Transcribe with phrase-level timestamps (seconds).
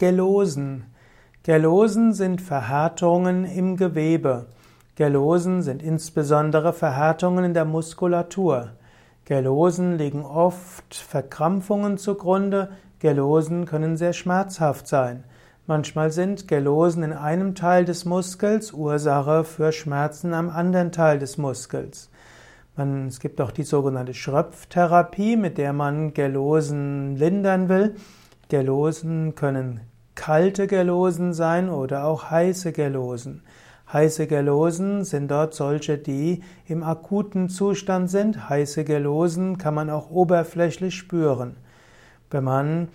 [0.00, 0.84] Gelosen.
[1.42, 4.46] Gelosen sind Verhärtungen im Gewebe.
[4.94, 8.70] Gelosen sind insbesondere Verhärtungen in der Muskulatur.
[9.26, 12.70] Gelosen liegen oft Verkrampfungen zugrunde.
[12.98, 15.24] Gelosen können sehr schmerzhaft sein.
[15.66, 21.36] Manchmal sind Gelosen in einem Teil des Muskels Ursache für Schmerzen am anderen Teil des
[21.36, 22.08] Muskels.
[22.74, 27.96] Man, es gibt auch die sogenannte Schröpftherapie, mit der man Gelosen lindern will.
[28.50, 29.80] Gelosen können
[30.14, 33.42] kalte Gelosen sein oder auch heiße Gelosen.
[33.90, 38.50] Heiße Gelosen sind dort solche, die im akuten Zustand sind.
[38.50, 41.56] Heiße Gelosen kann man auch oberflächlich spüren.
[42.30, 42.88] Wenn man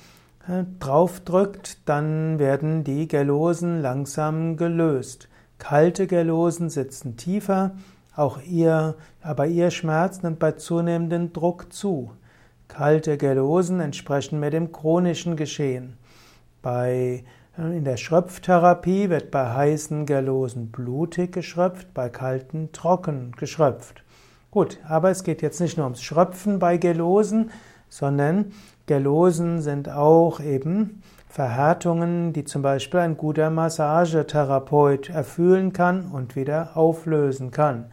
[0.48, 5.28] äh, draufdrückt, dann werden die Gelosen langsam gelöst.
[5.58, 7.72] Kalte Gelosen sitzen tiefer,
[8.16, 12.12] auch ihr, aber ihr Schmerz nimmt bei zunehmendem Druck zu.
[12.76, 15.96] Kalte Gelosen entsprechen mit dem chronischen Geschehen.
[16.62, 17.24] Bei,
[17.58, 24.04] äh, in der Schröpftherapie wird bei heißen Gelosen blutig geschröpft, bei kalten trocken geschröpft.
[24.52, 27.50] Gut, aber es geht jetzt nicht nur ums Schröpfen bei Gelosen,
[27.88, 28.52] sondern
[28.88, 36.76] Gelosen sind auch eben Verhärtungen, die zum Beispiel ein guter Massagetherapeut erfühlen kann und wieder
[36.76, 37.86] auflösen kann.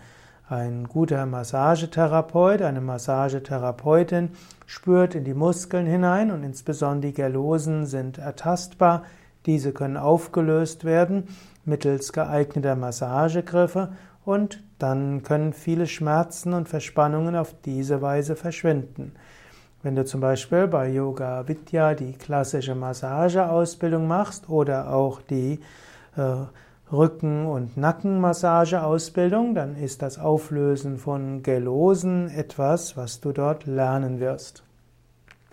[0.48, 4.31] Ein guter Massagetherapeut, eine Massagetherapeutin
[4.67, 9.05] spürt in die Muskeln hinein und insbesondere die Gerlosen sind ertastbar.
[9.47, 11.29] Diese können aufgelöst werden
[11.65, 13.93] mittels geeigneter Massagegriffe
[14.25, 19.13] und dann können viele Schmerzen und Verspannungen auf diese Weise verschwinden.
[19.83, 25.61] Wenn du zum Beispiel bei Yoga Vidya die klassische Massageausbildung machst oder auch die
[26.17, 26.35] äh,
[26.93, 34.62] Rücken- und Nackenmassageausbildung, dann ist das Auflösen von Gelosen etwas, was du dort lernen wirst.